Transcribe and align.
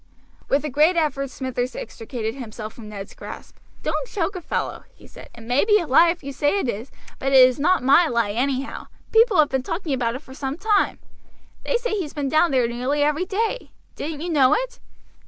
With 0.49 0.65
a 0.65 0.69
great 0.71 0.95
effort 0.95 1.29
Smithers 1.29 1.75
extricated 1.75 2.33
himself 2.33 2.73
from 2.73 2.89
Ned's 2.89 3.13
grasp. 3.13 3.57
"Don't 3.83 4.07
choke 4.07 4.35
a 4.35 4.41
fellow," 4.41 4.83
he 4.95 5.05
said. 5.05 5.29
"It 5.35 5.41
may 5.41 5.63
be 5.63 5.79
a 5.79 5.85
lie 5.85 6.09
if 6.09 6.23
you 6.23 6.33
say 6.33 6.57
it 6.57 6.67
is, 6.67 6.89
but 7.19 7.33
it 7.33 7.47
is 7.47 7.59
not 7.59 7.83
my 7.83 8.07
lie 8.07 8.31
anyhow. 8.31 8.87
People 9.11 9.37
have 9.37 9.49
been 9.49 9.61
talking 9.61 9.93
about 9.93 10.15
it 10.15 10.23
for 10.23 10.33
some 10.33 10.57
time. 10.57 10.97
They 11.63 11.77
say 11.77 11.91
he's 11.91 12.13
been 12.15 12.29
down 12.29 12.49
there 12.49 12.67
nearly 12.67 13.03
every 13.03 13.25
day. 13.25 13.69
Didn't 13.95 14.21
you 14.21 14.31
know 14.31 14.55
it?" 14.55 14.79